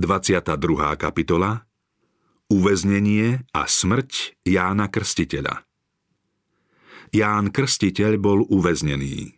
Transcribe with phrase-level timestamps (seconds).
[0.00, 0.96] 22.
[0.96, 1.60] kapitola
[2.48, 5.60] Uväznenie a smrť Jána Krstiteľa
[7.12, 9.36] Ján Krstiteľ bol uväznený.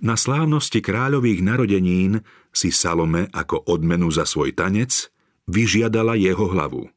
[0.00, 2.24] Na slávnosti kráľových narodenín
[2.56, 5.12] si Salome ako odmenu za svoj tanec
[5.44, 6.88] vyžiadala jeho hlavu.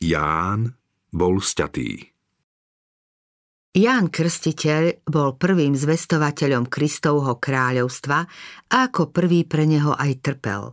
[0.00, 0.72] Ján
[1.12, 2.00] bol sťatý.
[3.76, 8.18] Ján Krstiteľ bol prvým zvestovateľom Kristovho kráľovstva
[8.72, 10.72] a ako prvý pre neho aj trpel.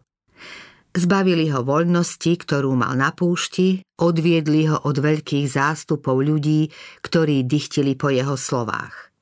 [0.92, 6.68] Zbavili ho voľnosti, ktorú mal na púšti, odviedli ho od veľkých zástupov ľudí,
[7.00, 9.16] ktorí dychtili po jeho slovách.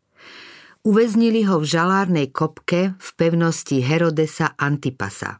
[0.81, 5.37] Uväznili ho v žalárnej kopke v pevnosti Herodesa Antipasa.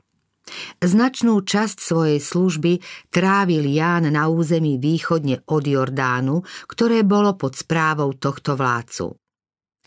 [0.77, 2.77] Značnú časť svojej služby
[3.09, 9.17] trávil Ján na území východne od Jordánu, ktoré bolo pod správou tohto vládcu.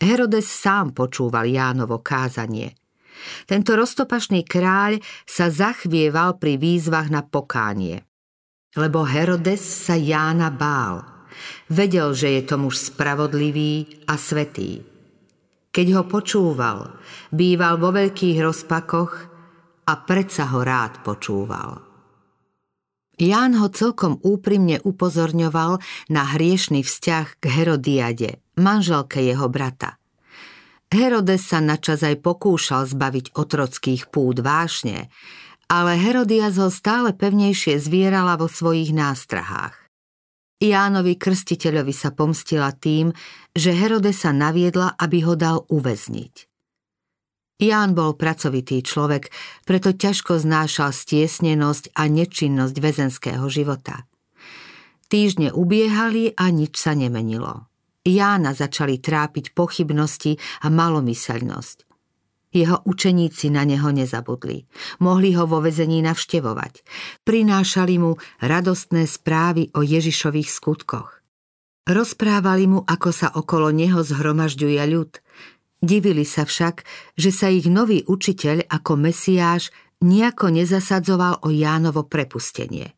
[0.03, 2.75] Herodes sám počúval Jánovo kázanie–
[3.45, 8.03] tento roztopašný kráľ sa zachvieval pri výzvach na pokánie.
[8.73, 11.05] Lebo Herodes sa Jána bál.
[11.69, 14.81] Vedel, že je to muž spravodlivý a svetý.
[15.73, 17.01] Keď ho počúval,
[17.33, 19.13] býval vo veľkých rozpakoch
[19.89, 21.81] a predsa ho rád počúval.
[23.17, 25.77] Ján ho celkom úprimne upozorňoval
[26.09, 29.97] na hriešný vzťah k Herodiade, manželke jeho brata–
[30.93, 35.09] Herodes sa načas aj pokúšal zbaviť otrockých púd vášne,
[35.65, 39.73] ale Herodias ho stále pevnejšie zvierala vo svojich nástrahách.
[40.63, 43.11] Jánovi krstiteľovi sa pomstila tým,
[43.51, 46.47] že Herodesa naviedla, aby ho dal uväzniť.
[47.59, 49.33] Ján bol pracovitý človek,
[49.67, 54.07] preto ťažko znášal stiesnenosť a nečinnosť väzenského života.
[55.11, 57.72] Týždne ubiehali a nič sa nemenilo.
[58.03, 61.87] Jána začali trápiť pochybnosti a malomyselnosť.
[62.53, 64.69] Jeho učeníci na neho nezabudli.
[65.01, 66.85] Mohli ho vo vezení navštevovať.
[67.25, 71.23] Prinášali mu radostné správy o Ježišových skutkoch.
[71.89, 75.11] Rozprávali mu, ako sa okolo neho zhromažďuje ľud.
[75.83, 76.85] Divili sa však,
[77.17, 82.93] že sa ich nový učiteľ ako Mesiáš nejako nezasadzoval o Jánovo prepustenie.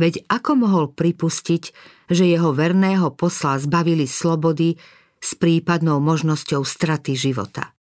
[0.00, 1.62] Veď ako mohol pripustiť,
[2.08, 4.76] že jeho verného posla zbavili slobody
[5.20, 7.76] s prípadnou možnosťou straty života?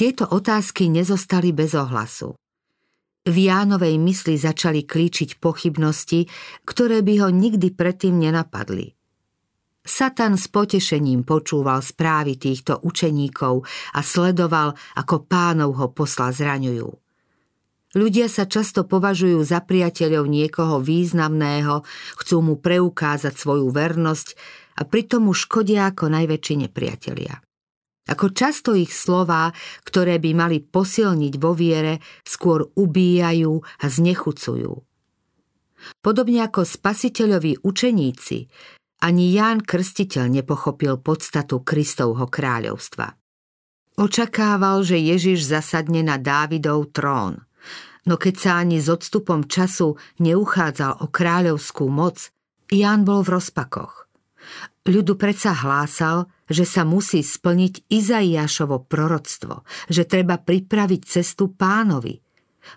[0.00, 2.32] Tieto otázky nezostali bez ohlasu.
[3.20, 6.24] V Jánovej mysli začali klíčiť pochybnosti,
[6.64, 8.96] ktoré by ho nikdy predtým nenapadli.
[9.84, 13.64] Satan s potešením počúval správy týchto učeníkov
[13.96, 17.09] a sledoval, ako pánov ho posla zraňujú.
[17.90, 21.82] Ľudia sa často považujú za priateľov niekoho významného,
[22.22, 24.38] chcú mu preukázať svoju vernosť
[24.78, 27.42] a pritom mu škodia ako najväčší nepriatelia.
[28.06, 29.50] Ako často ich slová,
[29.82, 34.72] ktoré by mali posilniť vo viere, skôr ubíjajú a znechucujú.
[35.98, 38.38] Podobne ako spasiteľoví učeníci,
[39.02, 43.18] ani Ján Krstiteľ nepochopil podstatu Kristovho kráľovstva.
[43.98, 47.42] Očakával, že Ježiš zasadne na Dávidov trón–
[48.08, 52.32] no keď sa ani s odstupom času neuchádzal o kráľovskú moc,
[52.70, 54.06] Ján bol v rozpakoch.
[54.86, 62.22] Ľudu predsa hlásal, že sa musí splniť Izaiášovo proroctvo, že treba pripraviť cestu pánovi.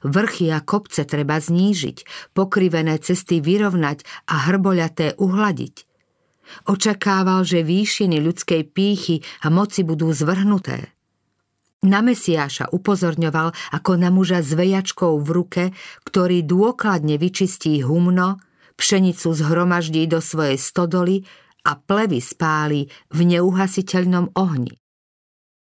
[0.01, 4.01] Vrchy a kopce treba znížiť, pokrivené cesty vyrovnať
[4.33, 5.75] a hrboľaté uhladiť.
[6.67, 10.91] Očakával, že výšiny ľudskej pýchy a moci budú zvrhnuté.
[11.83, 15.63] Na Mesiáša upozorňoval ako na muža s vejačkou v ruke,
[16.07, 18.39] ktorý dôkladne vyčistí humno,
[18.79, 21.27] pšenicu zhromaždí do svojej stodoly
[21.67, 24.79] a plevy spáli v neuhasiteľnom ohni.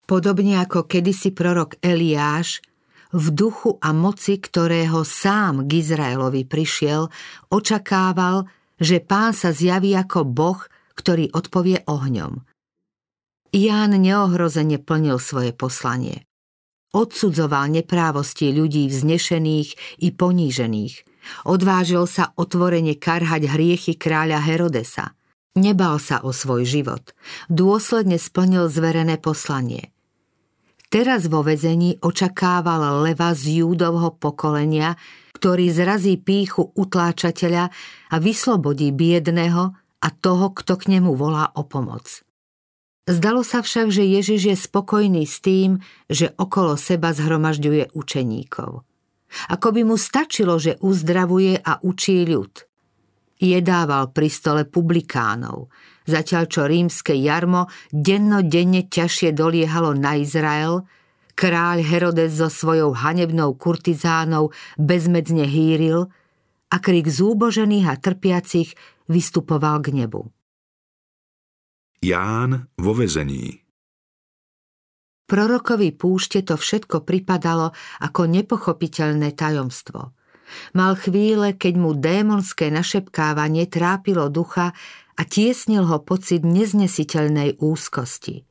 [0.04, 2.60] Podobne ako kedysi prorok Eliáš,
[3.15, 7.09] v duchu a moci, ktorého sám k Izraelovi prišiel,
[7.48, 8.44] očakával,
[8.76, 10.60] že pán sa zjaví ako boh,
[10.92, 12.44] ktorý odpovie ohňom–
[13.54, 16.26] Ján neohrozene plnil svoje poslanie.
[16.91, 20.94] Odsudzoval neprávosti ľudí vznešených i ponížených.
[21.47, 25.15] Odvážil sa otvorene karhať hriechy kráľa Herodesa.
[25.54, 27.15] Nebal sa o svoj život.
[27.47, 29.95] Dôsledne splnil zverené poslanie.
[30.91, 34.98] Teraz vo vezení očakával leva z júdovho pokolenia,
[35.30, 37.71] ktorý zrazí píchu utláčateľa
[38.10, 42.27] a vyslobodí biedného a toho, kto k nemu volá o pomoc.
[43.04, 45.77] Zdalo sa však, že Ježiš je spokojný s tým,
[46.09, 48.80] že okolo seba zhromažďuje učeníkov.
[49.53, 52.65] Ako by mu stačilo, že uzdravuje a učí ľud.
[53.45, 55.68] Jedával pri stole publikánov,
[56.09, 60.86] zatiaľ čo rímske jarmo dennodenne ťažšie doliehalo na Izrael,
[61.34, 66.07] Kráľ Herodes so svojou hanebnou kurtizánou bezmedzne hýril
[66.71, 68.78] a krik zúbožených a trpiacich
[69.10, 70.30] vystupoval k nebu.
[72.04, 73.65] Ján vo vezení
[75.24, 77.72] Prorokovi púšte to všetko pripadalo
[78.04, 80.12] ako nepochopiteľné tajomstvo.
[80.77, 84.77] Mal chvíle, keď mu démonské našepkávanie trápilo ducha
[85.16, 88.45] a tiesnil ho pocit neznesiteľnej úzkosti.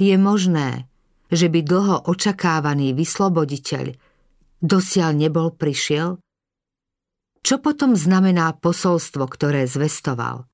[0.00, 0.88] Je možné,
[1.28, 3.92] že by dlho očakávaný vysloboditeľ
[4.64, 6.16] dosiaľ nebol prišiel?
[7.44, 10.48] Čo potom znamená posolstvo, ktoré zvestoval?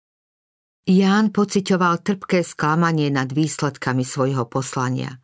[0.85, 5.17] Ján pocitoval trpké sklamanie nad výsledkami svojho poslania.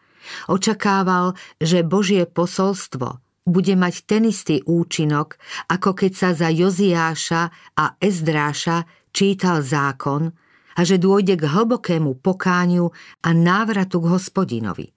[0.49, 5.37] Očakával, že Božie posolstvo bude mať ten istý účinok,
[5.69, 7.43] ako keď sa za Joziáša
[7.77, 10.33] a Ezdráša čítal zákon
[10.77, 12.89] a že dôjde k hlbokému pokániu
[13.21, 14.89] a návratu k hospodinovi.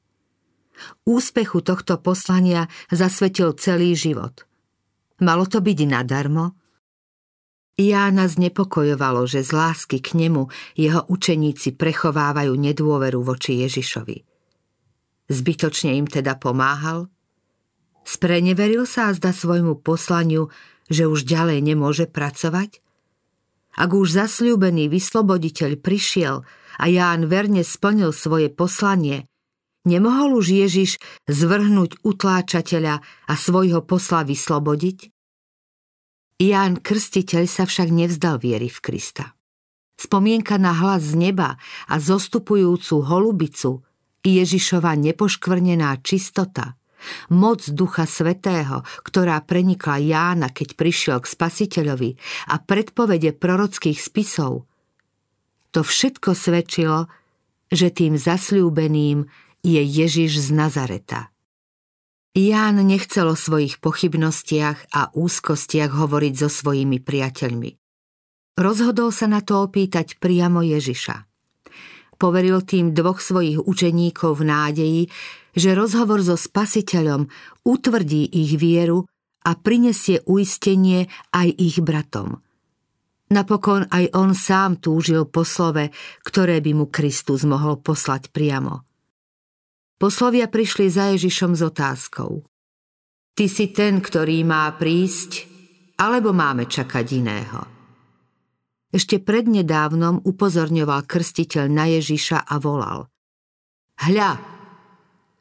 [1.03, 4.47] Úspechu tohto poslania zasvetil celý život.
[5.19, 6.55] Malo to byť nadarmo?
[7.73, 10.45] Jána znepokojovalo, že z lásky k nemu
[10.77, 14.21] jeho učeníci prechovávajú nedôveru voči Ježišovi.
[15.33, 17.09] Zbytočne im teda pomáhal?
[18.05, 20.53] Spreneveril sa a zda svojmu poslaniu,
[20.85, 22.83] že už ďalej nemôže pracovať?
[23.73, 26.45] Ak už zasľúbený vysloboditeľ prišiel
[26.77, 29.25] a Ján verne splnil svoje poslanie,
[29.87, 35.12] nemohol už Ježiš zvrhnúť utláčateľa a svojho posla vyslobodiť?
[36.43, 39.31] Ján Krstiteľ sa však nevzdal viery v Krista.
[39.95, 41.55] Spomienka na hlas z neba
[41.87, 43.79] a zostupujúcu holubicu
[44.23, 46.75] Ježišova nepoškvrnená čistota,
[47.31, 52.11] moc Ducha Svetého, ktorá prenikla Jána, keď prišiel k Spasiteľovi
[52.51, 54.67] a predpovede prorockých spisov.
[55.71, 57.07] To všetko svedčilo,
[57.71, 59.27] že tým zasľúbeným
[59.63, 61.32] je Ježiš z Nazareta.
[62.33, 67.77] Ján nechcel o svojich pochybnostiach a úzkostiach hovoriť so svojimi priateľmi.
[68.57, 71.29] Rozhodol sa na to opýtať priamo Ježiša.
[72.17, 75.01] Poveril tým dvoch svojich učeníkov v nádeji,
[75.53, 77.29] že rozhovor so spasiteľom
[77.69, 79.05] utvrdí ich vieru
[79.45, 82.41] a prinesie uistenie aj ich bratom.
[83.29, 85.93] Napokon aj on sám túžil po slove,
[86.25, 88.81] ktoré by mu Kristus mohol poslať priamo–
[90.03, 92.43] Poslovia prišli za Ježišom s otázkou.
[93.39, 95.47] Ty si ten, ktorý má prísť,
[95.95, 97.63] alebo máme čakať iného?
[98.91, 103.07] Ešte prednedávnom upozorňoval krstiteľ na Ježiša a volal.
[104.03, 104.43] Hľa,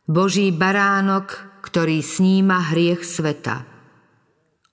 [0.06, 3.67] Boží baránok, ktorý sníma hriech sveta.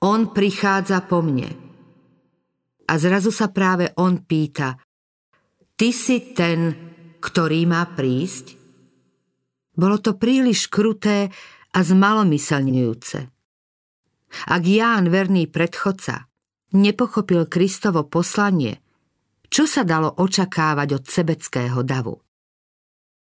[0.06, 1.50] On prichádza po mne.
[2.86, 4.77] A zrazu sa práve on pýta,
[5.74, 6.77] ty si ten,
[7.18, 8.58] ktorý má prísť?
[9.79, 11.31] Bolo to príliš kruté
[11.71, 13.19] a zmalomyselňujúce.
[14.51, 16.27] Ak Ján, verný predchodca,
[16.75, 18.83] nepochopil Kristovo poslanie,
[19.47, 22.19] čo sa dalo očakávať od sebeckého davu?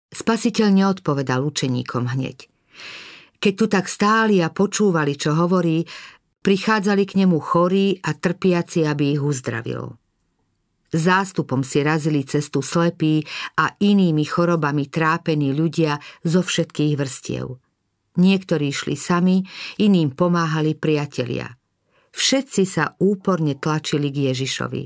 [0.08, 2.48] Spasiteľ neodpovedal učeníkom hneď.
[3.38, 5.84] Keď tu tak stáli a počúvali, čo hovorí,
[6.42, 10.00] prichádzali k nemu chorí a trpiaci, aby ich uzdravil.
[10.88, 13.20] Zástupom si razili cestu slepí
[13.60, 17.60] a inými chorobami trápení ľudia zo všetkých vrstiev.
[18.18, 19.44] Niektorí šli sami,
[19.78, 21.52] iným pomáhali priatelia.
[22.16, 24.84] Všetci sa úporne tlačili k Ježišovi.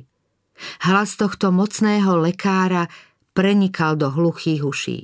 [0.90, 2.90] Hlas tohto mocného lekára
[3.32, 5.02] prenikal do hluchých uší.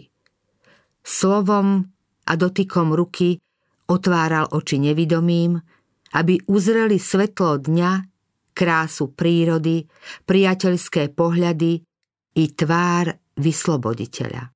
[1.07, 1.88] Slovom
[2.27, 3.39] a dotykom ruky
[3.88, 5.55] otváral oči nevidomým,
[6.19, 7.91] aby uzreli svetlo dňa
[8.57, 9.85] krásu prírody,
[10.25, 11.85] priateľské pohľady
[12.33, 14.49] i tvár vysloboditeľa.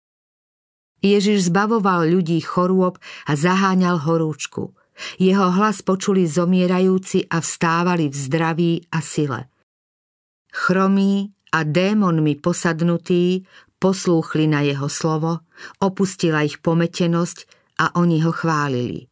[1.06, 2.98] Ježiš zbavoval ľudí chorôb
[3.30, 4.74] a zaháňal horúčku.
[5.18, 9.50] Jeho hlas počuli zomierajúci a vstávali v zdraví a sile.
[10.54, 13.46] Chromí a démonmi posadnutí
[13.82, 15.42] poslúchli na jeho slovo,
[15.82, 17.38] opustila ich pometenosť
[17.82, 19.10] a oni ho chválili.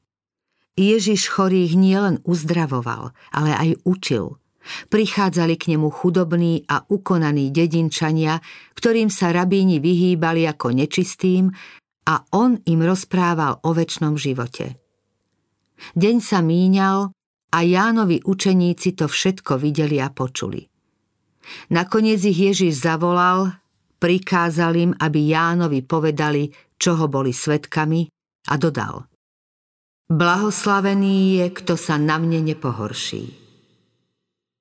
[0.77, 4.25] Ježiš chorých nielen uzdravoval, ale aj učil–
[4.91, 8.43] Prichádzali k nemu chudobní a ukonaní dedinčania,
[8.75, 11.49] ktorým sa rabíni vyhýbali ako nečistým
[12.09, 14.75] a on im rozprával o väčšnom živote.
[15.95, 17.15] Deň sa míňal
[17.55, 20.67] a Jánovi učeníci to všetko videli a počuli.
[21.71, 23.55] Nakoniec ich Ježiš zavolal,
[23.97, 28.05] prikázal im, aby Jánovi povedali, čoho boli svetkami
[28.51, 29.07] a dodal.
[30.09, 33.38] Blahoslavený je, kto sa na mne nepohorší.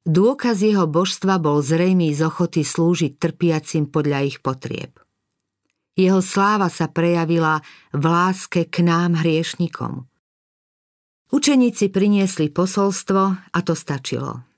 [0.08, 4.96] Dôkaz jeho božstva bol zrejmý z ochoty slúžiť trpiacim podľa ich potrieb.
[5.92, 7.60] Jeho sláva sa prejavila
[7.92, 10.08] v láske k nám hriešnikom.
[11.28, 13.22] Učeníci priniesli posolstvo
[13.52, 14.48] a to stačilo.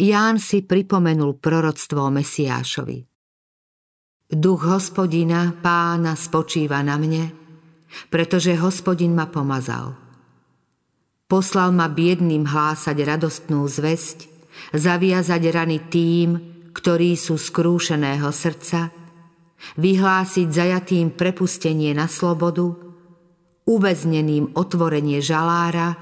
[0.00, 3.04] Ján si pripomenul proroctvo o Mesiášovi.
[4.32, 7.36] Duch hospodina, pána, spočíva na mne,
[8.08, 9.92] pretože hospodin ma pomazal.
[11.28, 14.35] Poslal ma biedným hlásať radostnú zväzť,
[14.76, 16.28] zaviazať rany tým,
[16.76, 18.92] ktorí sú skrúšeného srdca,
[19.80, 22.76] vyhlásiť zajatým prepustenie na slobodu,
[23.66, 25.96] uväzneným otvorenie žalára,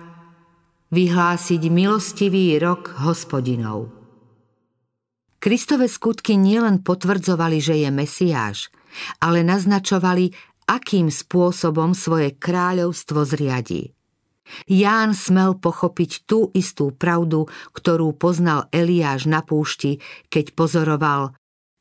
[0.90, 3.90] vyhlásiť milostivý rok hospodinov.
[5.38, 8.72] Kristove skutky nielen potvrdzovali, že je Mesiáš,
[9.20, 10.32] ale naznačovali,
[10.64, 13.92] akým spôsobom svoje kráľovstvo zriadí.
[14.68, 21.32] Ján smel pochopiť tú istú pravdu, ktorú poznal Eliáš na púšti, keď pozoroval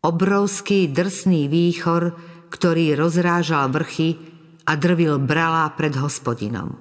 [0.04, 2.16] obrovský drsný výchor,
[2.52, 4.20] ktorý rozrážal vrchy
[4.68, 6.76] a drvil bralá pred hospodinom.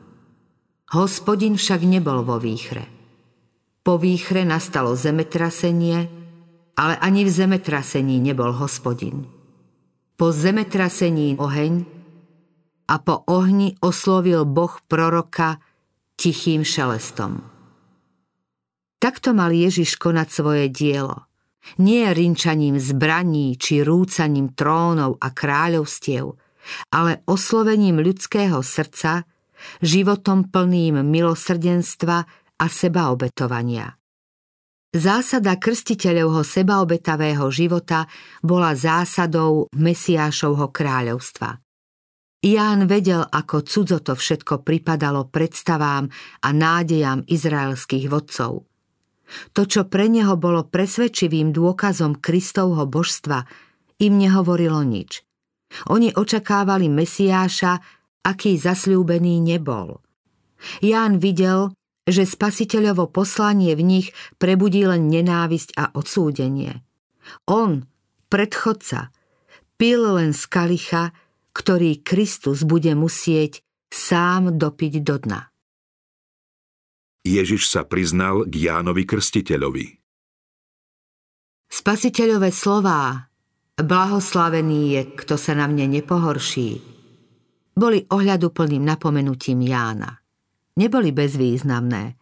[0.93, 2.85] Hospodin však nebol vo výchre.
[3.83, 5.99] Po výchre nastalo zemetrasenie,
[6.77, 9.27] ale ani v zemetrasení nebol hospodin.
[10.15, 11.83] Po zemetrasení oheň
[12.87, 15.59] a po ohni oslovil Boh proroka
[16.19, 17.40] tichým šelestom.
[19.02, 21.26] Takto mal Ježiš konať svoje dielo.
[21.78, 26.35] Nie rinčaním zbraní či rúcaním trónov a kráľovstiev,
[26.90, 29.26] ale oslovením ľudského srdca
[29.78, 32.19] životom plným milosrdenstva
[32.59, 33.95] a sebaobetovania.
[34.92, 38.04] Zásada krstiteľovho sebaobetavého života
[38.45, 41.62] bola zásadou Mesiášovho kráľovstva.
[42.42, 46.11] Ján vedel, ako cudzo to všetko pripadalo predstavám
[46.42, 48.66] a nádejam izraelských vodcov.
[49.54, 53.46] To, čo pre neho bolo presvedčivým dôkazom Kristovho božstva,
[54.02, 55.22] im nehovorilo nič.
[55.88, 57.78] Oni očakávali Mesiáša,
[58.26, 60.02] aký zasľúbený nebol.
[60.82, 61.72] Ján videl,
[62.02, 64.06] že spasiteľovo poslanie v nich
[64.42, 66.82] prebudí len nenávisť a odsúdenie.
[67.46, 67.87] On,
[68.26, 69.14] predchodca,
[69.78, 71.14] pil len z kalicha,
[71.52, 73.61] ktorý Kristus bude musieť
[73.92, 75.40] sám dopiť do dna.
[77.23, 79.87] Ježiš sa priznal k Jánovi Krstiteľovi.
[81.71, 83.30] Spasiteľové slová,
[83.78, 86.82] blahoslavený je, kto sa na mne nepohorší,
[87.73, 90.21] boli ohľaduplným napomenutím Jána.
[90.76, 92.21] Neboli bezvýznamné.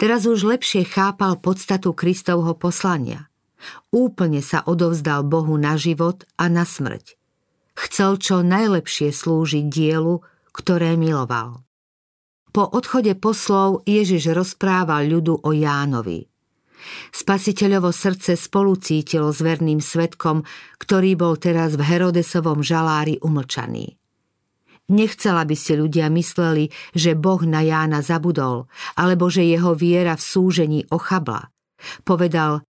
[0.00, 3.28] Teraz už lepšie chápal podstatu Kristovho poslania.
[3.92, 7.19] Úplne sa odovzdal Bohu na život a na smrť.
[7.80, 10.20] Chcel čo najlepšie slúžiť dielu,
[10.52, 11.64] ktoré miloval.
[12.52, 16.28] Po odchode poslov Ježiš rozprával ľudu o Jánovi.
[17.12, 20.44] Spasiteľovo srdce spolu cítilo s verným svetkom,
[20.80, 23.96] ktorý bol teraz v Herodesovom žalári umlčaný.
[24.90, 28.66] Nechcel, aby ste ľudia mysleli, že Boh na Jána zabudol,
[28.98, 31.48] alebo že jeho viera v súžení ochabla.
[32.02, 32.66] Povedal,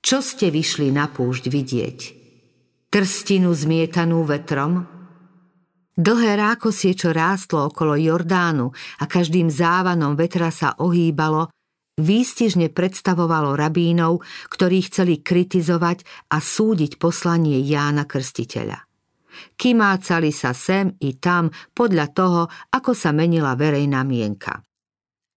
[0.00, 2.19] čo ste vyšli na púšť vidieť?
[2.90, 4.82] Trstinu zmietanú vetrom?
[5.94, 11.54] Dlhé rákosie, čo rástlo okolo Jordánu a každým závanom vetra sa ohýbalo,
[12.02, 16.02] výstižne predstavovalo rabínov, ktorí chceli kritizovať
[16.34, 18.82] a súdiť poslanie Jána Krstiteľa.
[19.54, 22.42] Kymácali sa sem i tam podľa toho,
[22.74, 24.66] ako sa menila verejná mienka.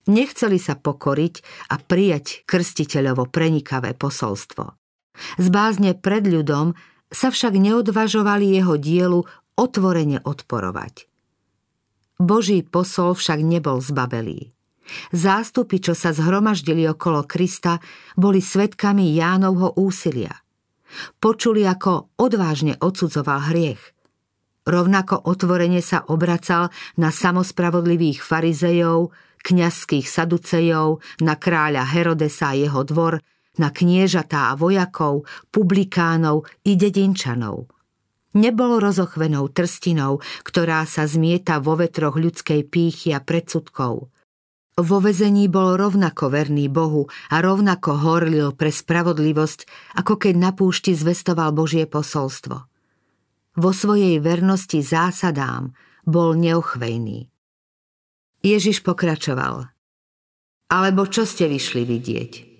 [0.10, 4.74] Nechceli sa pokoriť a prijať krstiteľovo prenikavé posolstvo.
[5.38, 6.74] Z bázne pred ľudom
[7.14, 9.22] sa však neodvažovali jeho dielu
[9.54, 11.06] otvorene odporovať.
[12.18, 14.50] Boží posol však nebol zbabelý.
[15.16, 17.80] Zástupy, čo sa zhromaždili okolo Krista,
[18.20, 20.44] boli svetkami Jánovho úsilia.
[21.18, 23.82] Počuli, ako odvážne odsudzoval hriech.
[24.64, 29.12] Rovnako otvorene sa obracal na samospravodlivých farizejov,
[29.44, 33.20] kňazských saducejov, na kráľa Herodesa a jeho dvor,
[33.62, 37.70] na kniežatá vojakov, publikánov i dedinčanov.
[38.34, 44.10] Nebol rozochvenou trstinou, ktorá sa zmieta vo vetroch ľudskej pýchy a predsudkov.
[44.74, 49.70] Vo vezení bol rovnako verný Bohu a rovnako horlil pre spravodlivosť,
[50.02, 52.74] ako keď na púšti zvestoval Božie posolstvo
[53.54, 57.30] vo svojej vernosti zásadám bol neochvejný.
[58.44, 59.72] Ježiš pokračoval.
[60.74, 62.53] Alebo čo ste vyšli vidieť?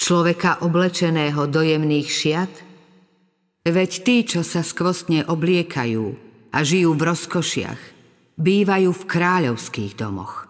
[0.00, 2.52] Človeka oblečeného do jemných šiat?
[3.68, 6.04] Veď tí, čo sa skvostne obliekajú
[6.56, 7.80] a žijú v rozkošiach,
[8.40, 10.48] bývajú v kráľovských domoch.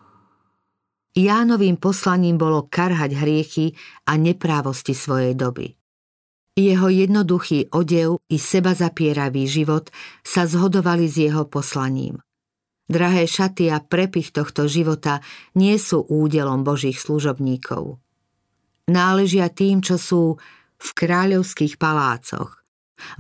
[1.19, 3.75] Jánovým poslaním bolo karhať hriechy
[4.07, 5.75] a neprávosti svojej doby.
[6.55, 9.91] Jeho jednoduchý odev i seba zapieravý život
[10.23, 12.23] sa zhodovali s jeho poslaním.
[12.87, 15.19] Drahé šaty a prepich tohto života
[15.59, 17.99] nie sú údelom Božích služobníkov.
[18.89, 20.41] Náležia tým, čo sú
[20.81, 22.65] v kráľovských palácoch,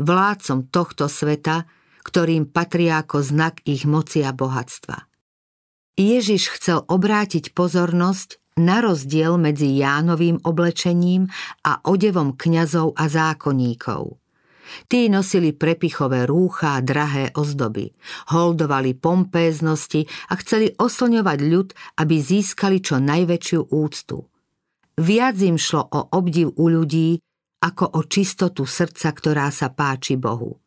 [0.01, 1.69] vládcom tohto sveta,
[2.01, 5.05] ktorým patria ako znak ich moci a bohatstva.
[6.01, 11.29] Ježiš chcel obrátiť pozornosť na rozdiel medzi Jánovým oblečením
[11.65, 14.17] a odevom kňazov a zákonníkov.
[14.87, 17.91] Tí nosili prepichové rúcha a drahé ozdoby,
[18.31, 24.30] holdovali pompéznosti a chceli oslňovať ľud, aby získali čo najväčšiu úctu.
[25.01, 27.17] Viac im šlo o obdiv u ľudí,
[27.65, 30.61] ako o čistotu srdca, ktorá sa páči Bohu.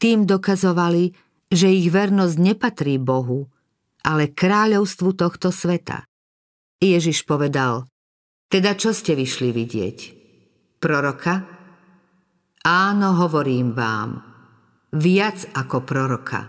[0.00, 1.12] Tým dokazovali,
[1.52, 3.48] že ich vernosť nepatrí Bohu,
[4.00, 6.08] ale kráľovstvu tohto sveta.
[6.80, 7.88] Ježiš povedal,
[8.48, 9.98] teda čo ste vyšli vidieť?
[10.78, 11.34] Proroka?
[12.66, 14.10] Áno, hovorím vám,
[14.94, 16.46] viac ako proroka,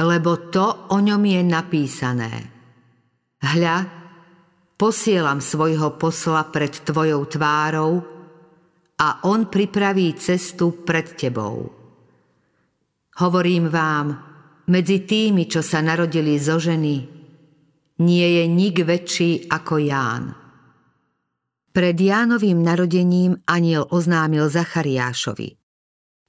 [0.00, 2.32] lebo to o ňom je napísané.
[3.44, 4.03] Hľa,
[4.74, 7.92] posielam svojho posla pred tvojou tvárou
[8.98, 11.70] a on pripraví cestu pred tebou.
[13.14, 14.06] Hovorím vám,
[14.66, 16.96] medzi tými, čo sa narodili zo ženy,
[18.02, 20.24] nie je nik väčší ako Ján.
[21.74, 25.58] Pred Jánovým narodením aniel oznámil Zachariášovi.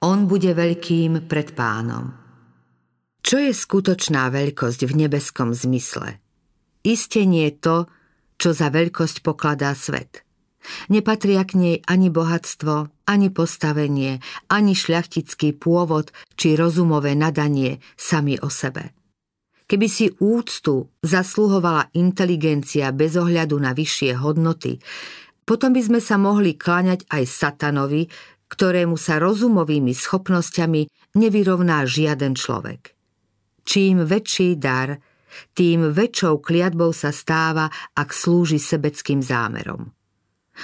[0.02, 2.14] On bude veľkým pred pánom.
[3.22, 6.22] Čo je skutočná veľkosť v nebeskom zmysle?
[6.86, 7.90] Isté nie to,
[8.36, 10.22] čo za veľkosť pokladá svet–
[10.90, 14.18] Nepatria k nej ani bohatstvo, ani postavenie,
[14.50, 18.94] ani šľachtický pôvod či rozumové nadanie sami o sebe.
[19.66, 24.78] Keby si úctu zasluhovala inteligencia bez ohľadu na vyššie hodnoty,
[25.42, 28.06] potom by sme sa mohli kláňať aj satanovi,
[28.46, 32.94] ktorému sa rozumovými schopnosťami nevyrovná žiaden človek.
[33.66, 35.02] Čím väčší dar,
[35.54, 39.92] tým väčšou kliatbou sa stáva, ak slúži sebeckým zámerom.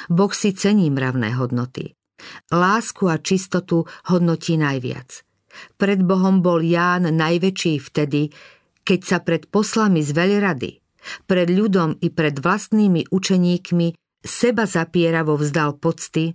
[0.09, 1.93] Boh si cení mravné hodnoty.
[2.49, 5.27] Lásku a čistotu hodnotí najviac.
[5.77, 8.33] Pred Bohom bol Ján najväčší vtedy,
[8.83, 10.70] keď sa pred poslami z veľrady,
[11.29, 13.88] pred ľudom i pred vlastnými učeníkmi
[14.25, 16.35] seba zapieravo vzdal pocty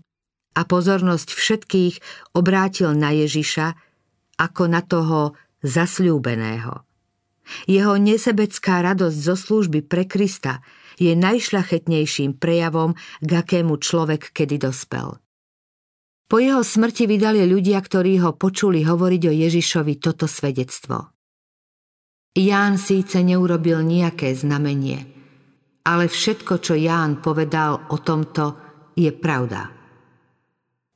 [0.54, 1.96] a pozornosť všetkých
[2.36, 3.74] obrátil na Ježiša
[4.38, 5.34] ako na toho
[5.66, 6.87] zasľúbeného.
[7.70, 10.60] Jeho nesebecká radosť zo služby pre Krista
[10.98, 15.22] je najšľachetnejším prejavom, k akému človek kedy dospel.
[16.28, 21.16] Po jeho smrti vydali ľudia, ktorí ho počuli hovoriť o Ježišovi toto svedectvo.
[22.36, 25.08] Ján síce neurobil nejaké znamenie,
[25.88, 28.60] ale všetko, čo Ján povedal o tomto,
[28.98, 29.77] je pravda.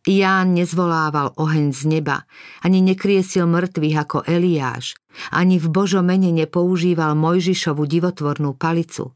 [0.02, 2.26] Ján nezvolával oheň z neba,
[2.66, 4.98] ani nekriesil mŕtvych ako Eliáš,
[5.30, 9.14] ani v Božom mene nepoužíval Mojžišovu divotvornú palicu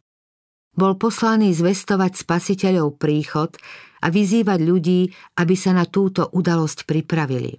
[0.76, 3.56] bol poslaný zvestovať spasiteľov príchod
[4.04, 5.02] a vyzývať ľudí,
[5.39, 7.56] aby sa na túto udalosť pripravili.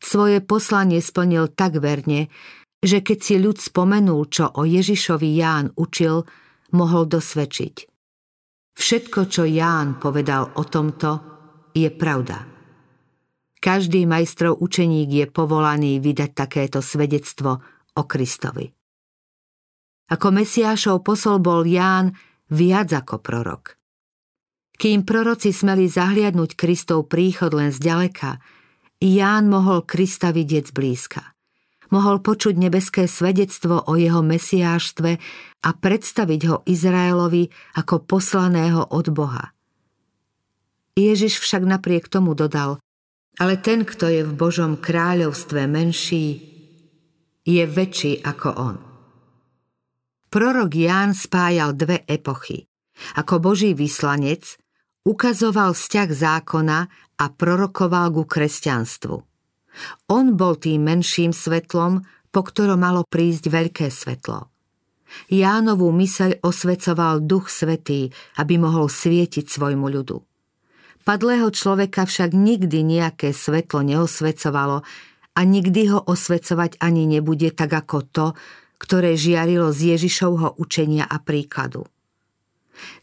[0.00, 2.32] Svoje poslanie splnil tak verne,
[2.84, 6.24] že keď si ľud spomenul, čo o Ježišovi Ján učil,
[6.76, 7.76] mohol dosvedčiť.
[8.74, 11.33] Všetko, čo Ján povedal o tomto,
[11.74, 12.46] je pravda.
[13.58, 17.58] Každý majstrov učeník je povolaný vydať takéto svedectvo
[17.98, 18.70] o Kristovi.
[20.04, 22.12] Ako Mesiášov posol bol Ján
[22.52, 23.80] viac ako prorok.
[24.74, 28.38] Kým proroci smeli zahliadnúť Kristov príchod len zďaleka,
[29.00, 31.34] Ján mohol Krista vidieť zblízka.
[31.88, 35.10] Mohol počuť nebeské svedectvo o jeho mesiáštve
[35.62, 39.54] a predstaviť ho Izraelovi ako poslaného od Boha.
[40.94, 42.78] Ježiš však napriek tomu dodal,
[43.34, 46.26] ale ten, kto je v Božom kráľovstve menší,
[47.42, 48.76] je väčší ako on.
[50.30, 52.66] Prorok Ján spájal dve epochy.
[53.18, 54.54] Ako Boží vyslanec
[55.02, 56.78] ukazoval vzťah zákona
[57.18, 59.16] a prorokoval ku kresťanstvu.
[60.10, 64.50] On bol tým menším svetlom, po ktorom malo prísť veľké svetlo.
[65.30, 70.18] Jánovú myseľ osvecoval duch svetý, aby mohol svietiť svojmu ľudu.
[71.04, 74.80] Padlého človeka však nikdy nejaké svetlo neosvecovalo
[75.36, 78.26] a nikdy ho osvecovať ani nebude tak ako to,
[78.80, 81.84] ktoré žiarilo z Ježišovho učenia a príkladu.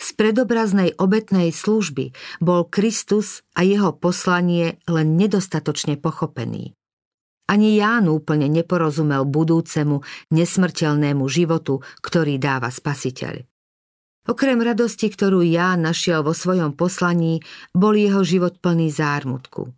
[0.02, 2.12] Z predobraznej obetnej služby
[2.44, 6.76] bol Kristus a jeho poslanie len nedostatočne pochopený.
[7.52, 13.51] Ani Ján úplne neporozumel budúcemu, nesmrteľnému životu, ktorý dáva spasiteľ.
[14.30, 17.42] Okrem radosti, ktorú Ján našiel vo svojom poslaní,
[17.74, 19.74] bol jeho život plný zármutku.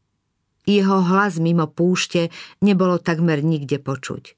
[0.67, 4.35] Jeho hlas mimo púšte nebolo takmer nikde počuť.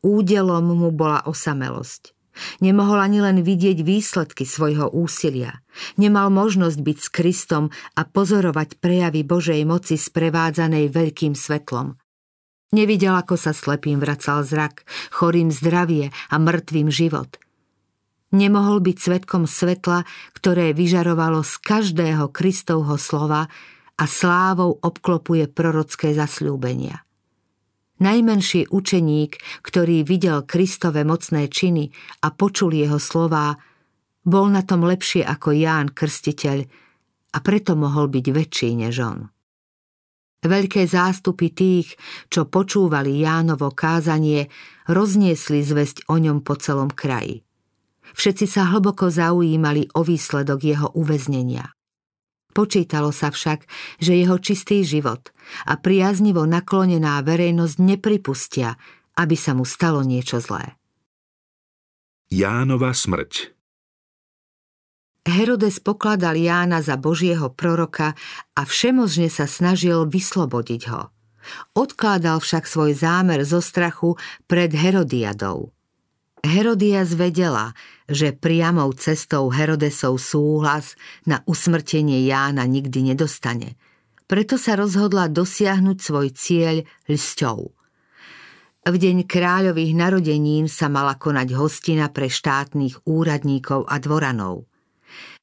[0.00, 2.16] Údelom mu bola osamelosť.
[2.60, 5.64] Nemohol ani len vidieť výsledky svojho úsilia.
[5.96, 7.64] Nemal možnosť byť s Kristom
[7.96, 11.96] a pozorovať prejavy Božej moci sprevádzanej veľkým svetlom.
[12.76, 14.84] Nevidel, ako sa slepým vracal zrak,
[15.16, 17.40] chorým zdravie a mŕtvým život.
[18.36, 20.04] Nemohol byť svetkom svetla,
[20.36, 23.48] ktoré vyžarovalo z každého Kristovho slova
[23.96, 27.00] a slávou obklopuje prorocké zasľúbenia.
[27.96, 31.88] Najmenší učeník, ktorý videl Kristove mocné činy
[32.20, 33.56] a počul jeho slová,
[34.20, 36.60] bol na tom lepšie ako Ján Krstiteľ
[37.32, 39.32] a preto mohol byť väčší než on.
[40.44, 41.96] Veľké zástupy tých,
[42.28, 44.52] čo počúvali Jánovo kázanie,
[44.92, 47.45] rozniesli zväzť o ňom po celom kraji.
[48.16, 51.76] Všetci sa hlboko zaujímali o výsledok jeho uväznenia.
[52.56, 53.68] Počítalo sa však,
[54.00, 55.28] že jeho čistý život
[55.68, 58.80] a priaznivo naklonená verejnosť nepripustia,
[59.20, 60.80] aby sa mu stalo niečo zlé.
[62.32, 63.52] Jánova smrť
[65.26, 68.16] Herodes pokladal Jána za Božieho proroka
[68.56, 71.12] a všemožne sa snažil vyslobodiť ho.
[71.76, 74.16] Odkládal však svoj zámer zo strachu
[74.48, 75.75] pred Herodiadou.
[76.46, 77.74] Herodias vedela,
[78.06, 80.94] že priamou cestou Herodesov súhlas
[81.26, 83.74] na usmrtenie Jána nikdy nedostane.
[84.30, 86.76] Preto sa rozhodla dosiahnuť svoj cieľ
[87.10, 87.58] ľsťou.
[88.86, 94.70] V deň kráľových narodenín sa mala konať hostina pre štátnych úradníkov a dvoranov.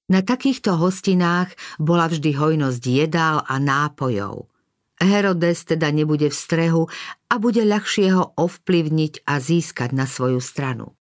[0.08, 4.53] Na takýchto hostinách bola vždy hojnosť jedál a nápojov.
[5.04, 6.84] Herodes teda nebude v strehu
[7.30, 10.96] a bude ľahšie ho ovplyvniť a získať na svoju stranu.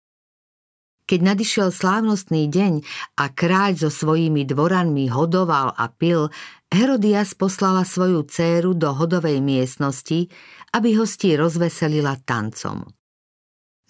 [1.03, 2.87] Keď nadišiel slávnostný deň
[3.19, 6.31] a kráľ so svojimi dvoranmi hodoval a pil,
[6.73, 10.31] Herodias poslala svoju dcéru do hodovej miestnosti,
[10.73, 12.87] aby hosti rozveselila tancom.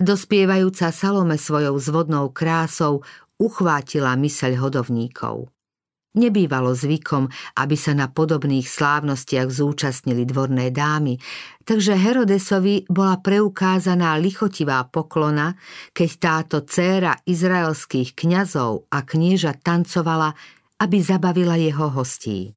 [0.02, 3.06] Dospievajúca Salome svojou zvodnou krásou
[3.38, 5.46] uchvátila myseľ hodovníkov.
[6.12, 11.16] Nebývalo zvykom, aby sa na podobných slávnostiach zúčastnili dvorné dámy,
[11.64, 15.56] takže Herodesovi bola preukázaná lichotivá poklona,
[15.96, 20.36] keď táto dcéra izraelských kňazov a knieža tancovala,
[20.84, 22.52] aby zabavila jeho hostí.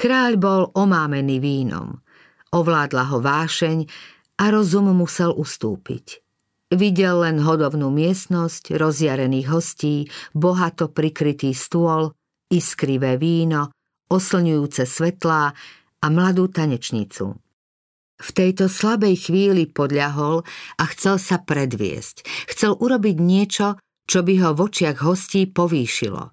[0.00, 2.00] Kráľ bol omámený vínom,
[2.56, 3.84] ovládla ho vášeň
[4.40, 6.24] a rozum musel ustúpiť.
[6.72, 12.15] Videl len hodovnú miestnosť, rozjarených hostí, bohato prikrytý stôl–
[12.50, 13.74] iskrivé víno,
[14.06, 15.50] oslňujúce svetlá
[16.02, 17.34] a mladú tanečnicu.
[18.16, 20.40] V tejto slabej chvíli podľahol
[20.80, 22.24] a chcel sa predviesť.
[22.48, 23.76] Chcel urobiť niečo,
[24.08, 26.32] čo by ho v očiach hostí povýšilo.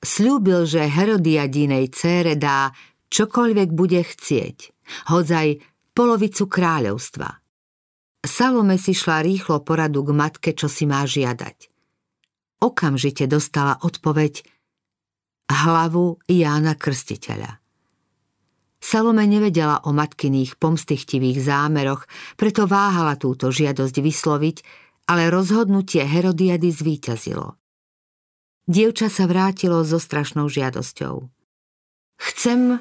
[0.00, 2.72] Sľúbil, že Herodiadinej cére dá
[3.08, 4.58] čokoľvek bude chcieť,
[5.12, 5.60] hodzaj
[5.96, 7.28] polovicu kráľovstva.
[8.20, 11.72] Salome si šla rýchlo poradu k matke, čo si má žiadať.
[12.60, 14.44] Okamžite dostala odpoveď–
[15.50, 17.58] hlavu Jána Krstiteľa.
[18.80, 22.08] Salome nevedela o matkyných pomstychtivých zámeroch,
[22.40, 24.56] preto váhala túto žiadosť vysloviť,
[25.10, 27.60] ale rozhodnutie Herodiady zvíťazilo.
[28.70, 31.28] Dievča sa vrátilo so strašnou žiadosťou.
[32.20, 32.78] Chcem,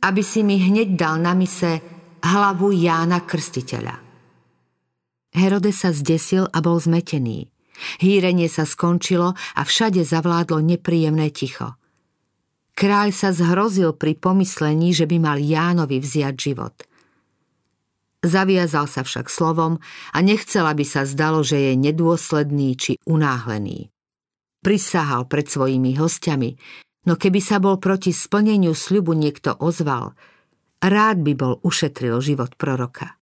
[0.00, 1.78] aby si mi hneď dal na mise
[2.24, 4.00] hlavu Jána Krstiteľa.
[5.30, 7.52] Herode sa zdesil a bol zmetený.
[8.02, 11.79] Hýrenie sa skončilo a všade zavládlo nepríjemné ticho.
[12.80, 16.72] Kráľ sa zhrozil pri pomyslení, že by mal Jánovi vziať život.
[18.24, 19.76] Zaviazal sa však slovom
[20.16, 23.92] a nechcel, aby sa zdalo, že je nedôsledný či unáhlený.
[24.64, 26.56] Prisahal pred svojimi hostiami,
[27.04, 30.16] no keby sa bol proti splneniu sľubu niekto ozval,
[30.80, 33.20] rád by bol ušetril život proroka.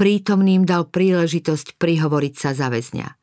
[0.00, 3.21] Prítomným dal príležitosť prihovoriť sa za väzňa.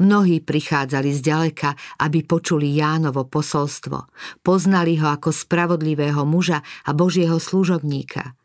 [0.00, 4.08] Mnohí prichádzali z ďaleka, aby počuli Jánovo posolstvo.
[4.44, 8.36] Poznali ho ako spravodlivého muža a Božieho služobníka.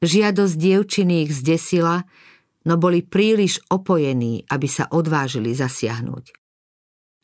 [0.00, 2.04] Žiadosť dievčiny ich zdesila,
[2.64, 6.24] no boli príliš opojení, aby sa odvážili zasiahnuť.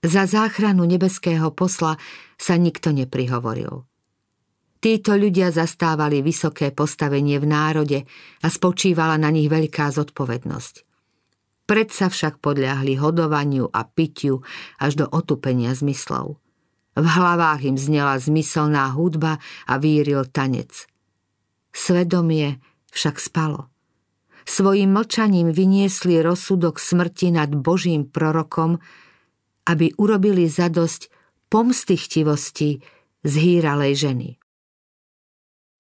[0.05, 1.97] Za záchranu nebeského posla
[2.37, 3.89] sa nikto neprihovoril.
[4.77, 7.99] Títo ľudia zastávali vysoké postavenie v národe
[8.45, 10.85] a spočívala na nich veľká zodpovednosť.
[11.67, 14.47] Predsa však podľahli hodovaniu a pitiu
[14.79, 16.39] až do otupenia zmyslov.
[16.97, 20.87] V hlavách im znela zmyselná hudba a víril tanec.
[21.75, 22.63] Svedomie
[22.95, 23.69] však spalo.
[24.47, 28.79] Svojim mlčaním vyniesli rozsudok smrti nad Božím prorokom,
[29.67, 31.11] aby urobili zadosť
[31.51, 32.79] pomstychtivosti
[33.27, 34.29] zhýralej ženy.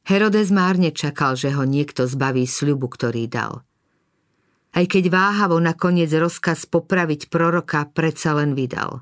[0.07, 3.63] Herodes márne čakal, že ho niekto zbaví sľubu, ktorý dal.
[4.77, 9.01] Aj keď váhavo nakoniec rozkaz popraviť proroka predsa len vydal.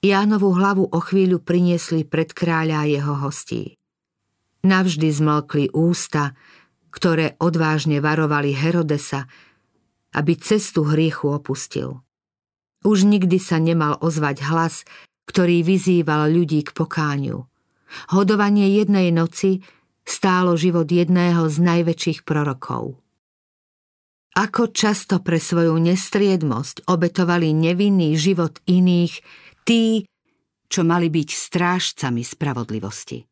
[0.00, 3.76] Jánovu hlavu o chvíľu priniesli pred kráľa a jeho hostí.
[4.64, 6.32] Navždy zmlkli ústa,
[6.88, 9.28] ktoré odvážne varovali Herodesa,
[10.16, 12.00] aby cestu hriechu opustil.
[12.84, 14.88] Už nikdy sa nemal ozvať hlas,
[15.28, 17.44] ktorý vyzýval ľudí k pokániu.
[18.12, 19.60] Hodovanie jednej noci
[20.08, 23.03] stálo život jedného z najväčších prorokov.
[24.34, 29.22] Ako často pre svoju nestriedmosť obetovali nevinný život iných
[29.62, 30.10] tí,
[30.66, 33.22] čo mali byť strážcami spravodlivosti.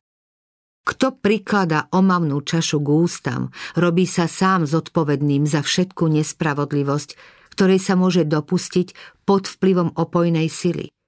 [0.83, 3.43] Kto priklada omamnú čašu k ústam,
[3.75, 7.11] robí sa sám zodpovedným za všetku nespravodlivosť,
[7.55, 8.95] ktorej sa môže dopustiť
[9.27, 10.91] pod vplyvom opojnej sily–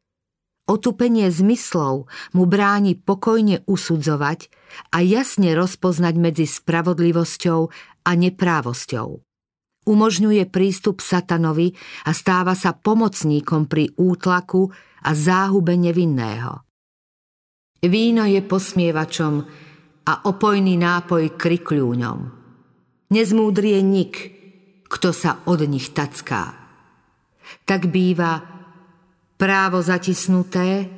[0.64, 4.48] Otupenie zmyslov mu bráni pokojne usudzovať
[4.96, 7.60] a jasne rozpoznať medzi spravodlivosťou
[8.08, 9.33] a neprávosťou.
[9.84, 11.76] Umožňuje prístup satanovi
[12.08, 14.72] a stáva sa pomocníkom pri útlaku
[15.04, 16.64] a záhube nevinného.
[17.84, 19.34] Víno je posmievačom
[20.08, 22.18] a opojný nápoj krikľúňom.
[23.12, 24.14] Nezmúdrie nik,
[24.88, 26.56] kto sa od nich tacká.
[27.68, 28.40] Tak býva
[29.36, 30.88] právo zatisnuté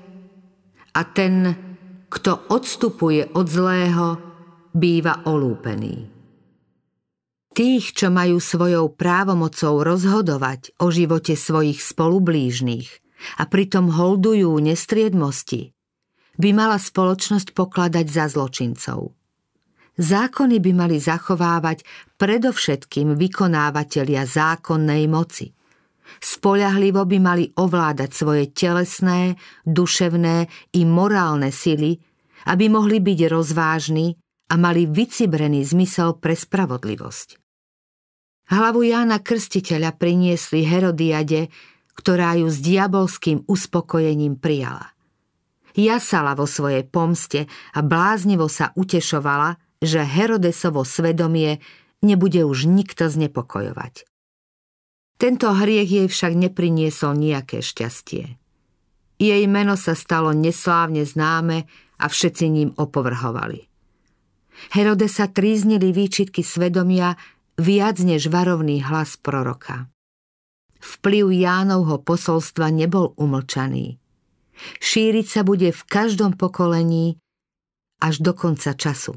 [0.95, 1.35] a ten,
[2.07, 4.07] kto odstupuje od zlého,
[4.71, 6.16] býva olúpený.
[7.57, 12.89] Tých, čo majú svojou právomocou rozhodovať o živote svojich spolublížnych
[13.41, 15.73] a pritom holdujú nestriedmosti,
[16.37, 19.17] by mala spoločnosť pokladať za zločincov.
[19.97, 21.81] Zákony by mali zachovávať
[22.21, 25.57] predovšetkým vykonávateľia zákonnej moci.
[26.21, 31.97] Spoľahlivo by mali ovládať svoje telesné, duševné i morálne sily,
[32.53, 34.13] aby mohli byť rozvážni
[34.53, 37.46] a mali vycibrený zmysel pre spravodlivosť.
[38.47, 41.51] Hlavu Jána Krstiteľa priniesli Herodiade,
[41.99, 44.95] ktorá ju s diabolským uspokojením prijala.
[45.75, 51.59] Jasala vo svojej pomste a bláznivo sa utešovala, že Herodesovo svedomie
[52.07, 54.07] nebude už nikto znepokojovať.
[55.19, 58.39] Tento hriech jej však nepriniesol nejaké šťastie.
[59.17, 61.67] Jej meno sa stalo neslávne známe
[61.99, 63.65] a všetci ním opovrhovali.
[64.73, 67.17] Herode sa tríznili výčitky svedomia
[67.57, 69.89] viac než varovný hlas proroka.
[70.81, 73.97] Vplyv Jánovho posolstva nebol umlčaný.
[74.81, 77.21] Šíriť sa bude v každom pokolení
[78.01, 79.17] až do konca času.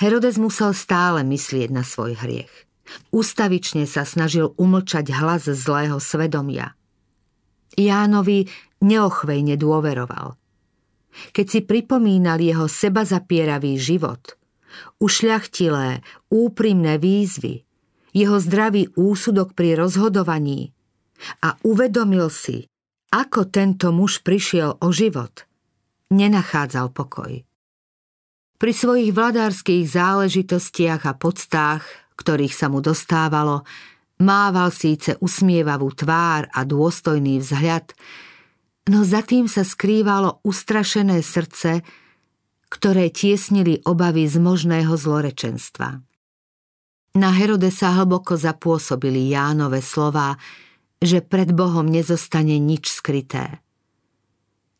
[0.00, 2.52] Herodes musel stále myslieť na svoj hriech.
[3.14, 6.74] Ústavične sa snažil umlčať hlas zlého svedomia.
[7.78, 8.50] Jánovi
[8.82, 10.34] neochvejne dôveroval.
[11.34, 14.39] Keď si pripomínal jeho seba zapieravý život,
[14.98, 17.62] ušľachtilé, úprimné výzvy,
[18.10, 20.74] jeho zdravý úsudok pri rozhodovaní
[21.44, 22.66] a uvedomil si,
[23.10, 25.46] ako tento muž prišiel o život,
[26.10, 27.42] nenachádzal pokoj.
[28.60, 33.64] Pri svojich vladárskych záležitostiach a podstách ktorých sa mu dostávalo,
[34.20, 37.96] mával síce usmievavú tvár a dôstojný vzhľad,
[38.92, 41.80] no za tým sa skrývalo ustrašené srdce,
[42.70, 46.00] ktoré tiesnili obavy z možného zlorečenstva.
[47.18, 50.38] Na Herode sa hlboko zapôsobili Jánové slová,
[51.02, 53.58] že pred Bohom nezostane nič skryté.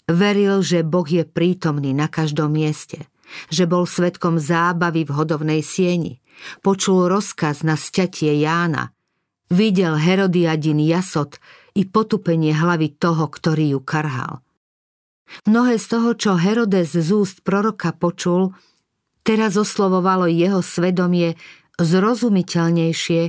[0.06, 3.10] Veril, že Boh je prítomný na každom mieste,
[3.50, 6.22] že bol svetkom zábavy v hodovnej sieni,
[6.60, 8.92] Počul rozkaz na sťatie Jána.
[9.50, 11.36] Videl Herodiadin jasot
[11.74, 14.40] i potupenie hlavy toho, ktorý ju karhal.
[15.46, 18.54] Mnohé z toho, čo Herodes z úst proroka počul,
[19.22, 21.38] teraz oslovovalo jeho svedomie
[21.78, 23.22] zrozumiteľnejšie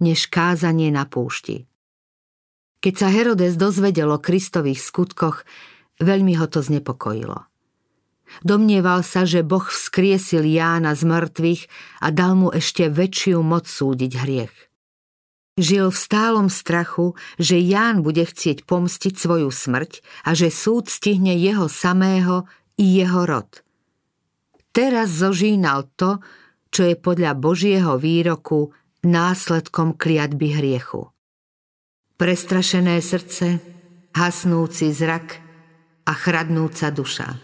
[0.00, 1.68] než kázanie na púšti.
[2.80, 5.44] Keď sa Herodes dozvedel o Kristových skutkoch,
[6.00, 7.44] veľmi ho to znepokojilo.
[8.40, 11.62] Domnieval sa, že Boh vzkriesil Jána z mŕtvych
[12.00, 14.69] a dal mu ešte väčšiu moc súdiť hriech.
[15.60, 21.36] Žil v stálom strachu, že Ján bude chcieť pomstiť svoju smrť a že súd stihne
[21.36, 22.48] jeho samého
[22.80, 23.60] i jeho rod.
[24.72, 26.24] Teraz zožínal to,
[26.72, 28.72] čo je podľa Božieho výroku
[29.04, 31.12] následkom kliatby hriechu.
[32.16, 33.60] Prestrašené srdce,
[34.16, 35.44] hasnúci zrak
[36.08, 37.36] a chradnúca duša.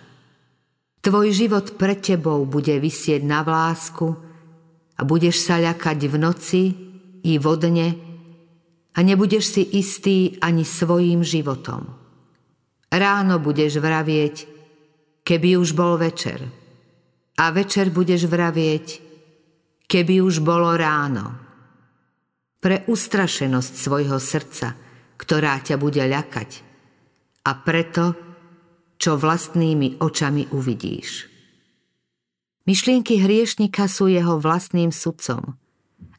[1.04, 4.08] Tvoj život pred tebou bude vysieť na vlásku
[4.96, 6.62] a budeš sa ľakať v noci
[7.26, 7.88] i vodne
[8.96, 11.90] a nebudeš si istý ani svojím životom.
[12.86, 14.36] Ráno budeš vravieť,
[15.26, 16.40] keby už bol večer.
[17.36, 18.86] a večer budeš vravieť,
[19.84, 21.36] keby už bolo ráno.
[22.56, 24.72] Pre ustrašenosť svojho srdca,
[25.20, 26.50] ktorá ťa bude ľakať
[27.44, 28.16] a preto,
[28.96, 31.28] čo vlastnými očami uvidíš.
[32.64, 35.60] Myšlienky hriešnika sú jeho vlastným sudcom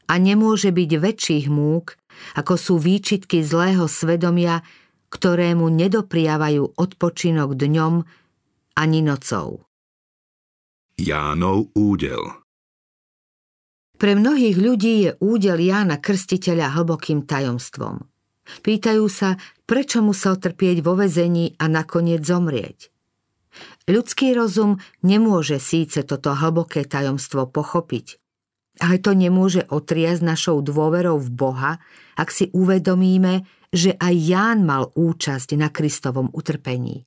[0.08, 1.94] a nemôže byť väčších múk,
[2.34, 4.64] ako sú výčitky zlého svedomia,
[5.08, 7.94] ktorému nedopriavajú odpočinok dňom
[8.76, 9.64] ani nocou.
[10.98, 12.42] Jánov údel
[13.98, 18.02] Pre mnohých ľudí je údel Jána Krstiteľa hlbokým tajomstvom.
[18.64, 19.36] Pýtajú sa,
[19.68, 22.90] prečo musel trpieť vo vezení a nakoniec zomrieť.
[23.88, 28.20] Ľudský rozum nemôže síce toto hlboké tajomstvo pochopiť,
[28.78, 31.72] ale to nemôže otriasť našou dôverou v Boha,
[32.18, 37.04] ak si uvedomíme, že aj Ján mal účasť na Kristovom utrpení.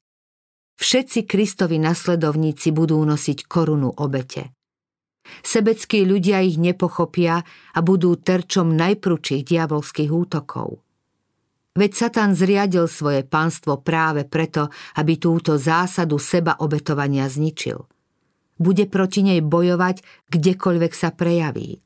[0.77, 4.53] Všetci Kristovi nasledovníci budú nosiť korunu obete.
[5.45, 7.45] Sebeckí ľudia ich nepochopia
[7.77, 10.81] a budú terčom najprúčích diabolských útokov.
[11.77, 17.85] Veď Satan zriadil svoje pánstvo práve preto, aby túto zásadu seba obetovania zničil–
[18.61, 21.81] bude proti nej bojovať, kdekoľvek sa prejaví.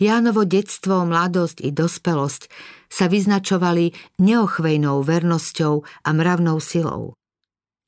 [0.00, 2.42] Jánovo detstvo, mladosť i dospelosť
[2.90, 7.14] sa vyznačovali neochvejnou vernosťou a mravnou silou.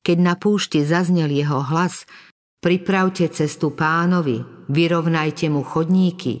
[0.05, 2.07] Keď na púšti zaznel jeho hlas,
[2.63, 6.39] pripravte cestu pánovi, vyrovnajte mu chodníky.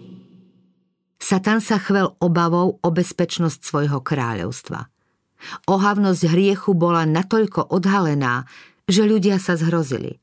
[1.19, 4.87] Satan sa chvel obavou o bezpečnosť svojho kráľovstva.
[5.67, 8.47] Ohavnosť hriechu bola natoľko odhalená,
[8.87, 10.22] že ľudia sa zhrozili.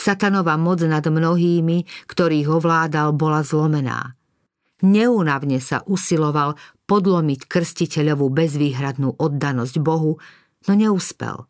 [0.00, 4.16] Satanova moc nad mnohými, ktorých ovládal, bola zlomená.
[4.80, 6.56] Neúnavne sa usiloval
[6.88, 10.16] podlomiť krstiteľovú bezvýhradnú oddanosť Bohu,
[10.64, 11.44] no neúspel.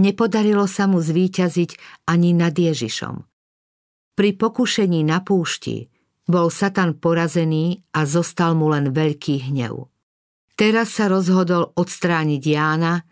[0.00, 1.76] Nepodarilo sa mu zvíťaziť
[2.08, 3.28] ani nad Ježišom.
[4.16, 5.84] Pri pokušení na púšti
[6.24, 9.84] bol Satan porazený a zostal mu len veľký hnev.
[10.56, 13.04] Teraz sa rozhodol odstrániť Jána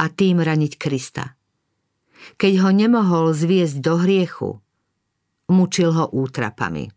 [0.00, 1.37] a tým raniť Krista
[2.36, 4.50] keď ho nemohol zviesť do hriechu.
[5.48, 6.92] Mučil ho útrapami.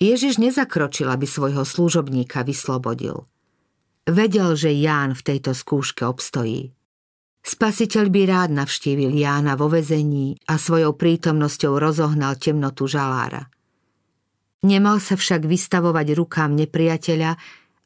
[0.00, 3.28] Ježiš nezakročil, aby svojho služobníka vyslobodil.
[4.08, 6.72] Vedel, že Ján v tejto skúške obstojí.
[7.40, 13.48] Spasiteľ by rád navštívil Jána vo vezení a svojou prítomnosťou rozohnal temnotu žalára.
[14.60, 17.32] Nemal sa však vystavovať rukám nepriateľa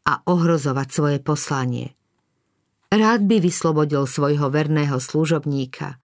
[0.05, 1.95] a ohrozovať svoje poslanie.
[2.91, 6.03] Rád by vyslobodil svojho verného služobníka,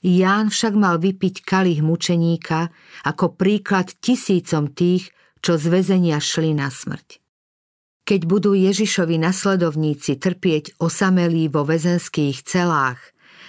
[0.00, 2.72] Ján však mal vypiť kalich mučeníka
[3.04, 5.12] ako príklad tisícom tých,
[5.44, 7.20] čo z väzenia šli na smrť.
[8.08, 12.98] Keď budú Ježišovi nasledovníci trpieť osamelí vo väzenských celách,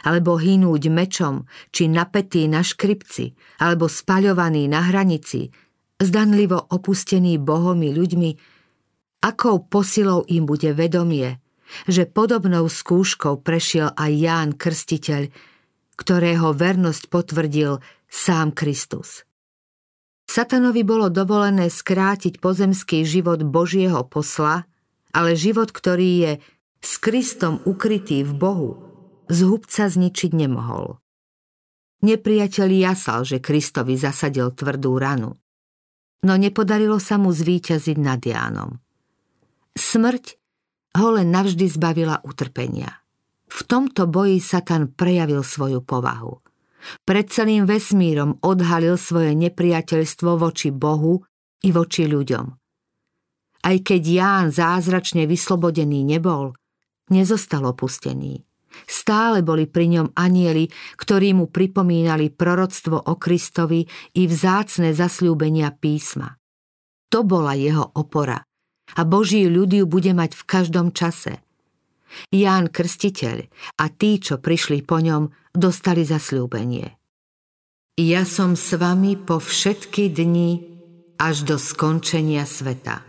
[0.04, 3.32] alebo hynúť mečom, či napätí na škripci,
[3.64, 5.50] alebo spaľovaní na hranici,
[6.02, 8.32] zdanlivo opustení Bohom i ľuďmi,
[9.24, 11.40] akou posilou im bude vedomie,
[11.88, 15.32] že podobnou skúškou prešiel aj Ján Krstiteľ,
[16.02, 17.78] ktorého vernosť potvrdil
[18.10, 19.22] sám Kristus.
[20.26, 24.66] Satanovi bolo dovolené skrátiť pozemský život Božieho posla,
[25.14, 26.32] ale život, ktorý je
[26.82, 28.72] s Kristom ukrytý v Bohu,
[29.30, 30.98] z hubca zničiť nemohol.
[32.02, 35.38] Nepriateľ jasal, že Kristovi zasadil tvrdú ranu.
[36.26, 38.82] No nepodarilo sa mu zvíťaziť nad Jánom.
[39.78, 40.42] Smrť
[40.98, 43.01] ho len navždy zbavila utrpenia.
[43.52, 46.40] V tomto boji Satan prejavil svoju povahu.
[47.04, 51.20] Pred celým vesmírom odhalil svoje nepriateľstvo voči Bohu
[51.62, 52.46] i voči ľuďom.
[53.62, 56.58] Aj keď Ján zázračne vyslobodený nebol,
[57.14, 58.42] nezostal opustený.
[58.88, 63.84] Stále boli pri ňom anieli, ktorí mu pripomínali proroctvo o Kristovi
[64.16, 66.40] i vzácne zasľúbenia písma.
[67.12, 68.40] To bola jeho opora
[68.96, 71.44] a Boží ľud bude mať v každom čase–
[72.32, 73.48] Ján Krstiteľ
[73.80, 76.96] a tí, čo prišli po ňom, dostali zasľúbenie.
[78.00, 80.52] Ja som s vami po všetky dni
[81.22, 83.06] až do skončenia sveta.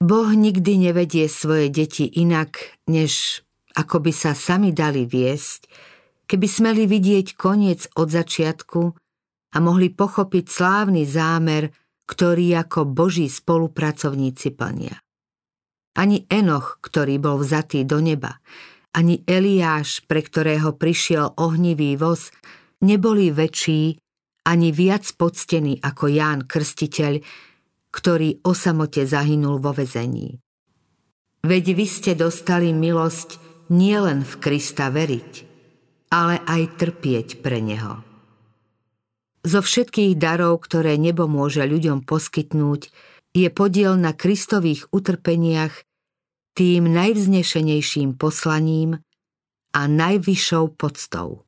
[0.00, 3.44] Boh nikdy nevedie svoje deti inak, než
[3.76, 5.68] ako by sa sami dali viesť,
[6.24, 8.82] keby smeli vidieť koniec od začiatku
[9.50, 11.68] a mohli pochopiť slávny zámer,
[12.08, 14.96] ktorý ako Boží spolupracovníci plnia.
[15.98, 18.38] Ani Enoch, ktorý bol vzatý do neba,
[18.90, 22.34] ani Eliáš, pre ktorého prišiel ohnivý voz,
[22.82, 23.98] neboli väčší
[24.46, 27.22] ani viac poctení ako Ján Krstiteľ,
[27.90, 30.38] ktorý o samote zahynul vo vezení.
[31.42, 33.40] Veď vy ste dostali milosť
[33.72, 35.32] nielen v Krista veriť,
[36.10, 38.02] ale aj trpieť pre Neho.
[39.40, 42.92] Zo všetkých darov, ktoré nebo môže ľuďom poskytnúť,
[43.34, 45.86] je podiel na Kristových utrpeniach
[46.58, 48.98] tým najvznešenejším poslaním
[49.70, 51.46] a najvyššou poctou.